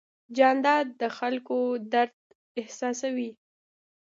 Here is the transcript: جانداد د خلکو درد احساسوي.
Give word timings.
جانداد 0.37 0.87
د 0.99 1.01
خلکو 1.17 1.57
درد 1.93 2.17
احساسوي. 2.59 3.29